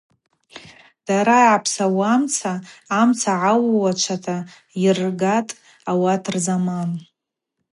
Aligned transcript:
Дара 1.07 1.37
йгӏапсауамца, 1.43 2.51
амца 2.99 3.33
гӏаууачвата 3.41 4.37
йыргатӏ 4.83 5.57
ауат 5.91 6.23
рзаман. 6.33 6.91